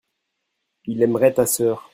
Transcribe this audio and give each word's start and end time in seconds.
il 0.85 1.03
aimerait 1.03 1.35
ta 1.35 1.45
sœur. 1.45 1.87